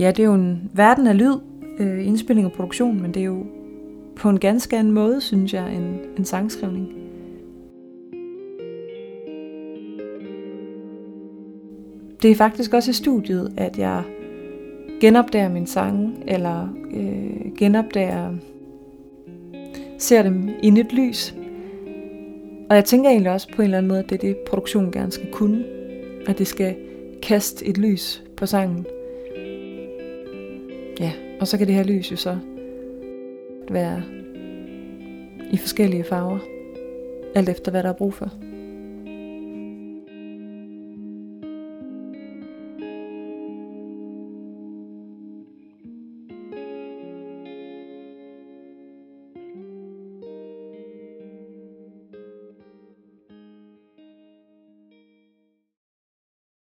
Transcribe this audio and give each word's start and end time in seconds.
ja, 0.00 0.10
det 0.10 0.18
er 0.18 0.24
jo 0.24 0.34
en 0.34 0.70
verden 0.74 1.06
af 1.06 1.18
lyd, 1.18 1.34
øh, 1.78 2.06
indspilling 2.06 2.46
og 2.46 2.52
produktion, 2.52 3.02
men 3.02 3.14
det 3.14 3.20
er 3.20 3.26
jo 3.26 3.46
på 4.16 4.28
en 4.28 4.40
ganske 4.40 4.76
anden 4.76 4.92
måde, 4.92 5.20
synes 5.20 5.54
jeg, 5.54 5.74
end 5.74 5.98
en 6.18 6.24
sangskrivning. 6.24 6.88
Det 12.22 12.30
er 12.30 12.34
faktisk 12.34 12.74
også 12.74 12.90
i 12.90 12.94
studiet, 12.94 13.52
at 13.56 13.78
jeg 13.78 14.02
genopdager 15.00 15.48
min 15.48 15.66
sange, 15.66 16.12
eller 16.26 16.68
øh, 16.94 17.56
genopdager, 17.58 18.34
ser 19.98 20.22
dem 20.22 20.48
i 20.62 20.70
nyt 20.70 20.92
lys. 20.92 21.34
Og 22.70 22.76
jeg 22.76 22.84
tænker 22.84 23.10
egentlig 23.10 23.32
også 23.32 23.48
på 23.54 23.62
en 23.62 23.64
eller 23.64 23.78
anden 23.78 23.88
måde, 23.88 24.00
at 24.00 24.10
det 24.10 24.16
er 24.16 24.20
det, 24.20 24.36
produktion 24.46 24.92
gerne 24.92 25.12
skal 25.12 25.30
kunne. 25.32 25.64
At 26.26 26.38
det 26.38 26.46
skal 26.46 26.76
kaste 27.22 27.66
et 27.66 27.78
lys 27.78 28.22
på 28.36 28.46
sangen. 28.46 28.86
Ja, 31.00 31.12
og 31.40 31.48
så 31.48 31.58
kan 31.58 31.66
det 31.66 31.74
her 31.74 31.82
lys 31.82 32.12
jo 32.12 32.16
så 32.16 32.38
være 33.70 34.02
i 35.52 35.56
forskellige 35.56 36.04
farver, 36.04 36.38
alt 37.34 37.48
efter 37.48 37.70
hvad 37.70 37.82
der 37.82 37.88
er 37.88 37.92
brug 37.92 38.14
for. 38.14 38.30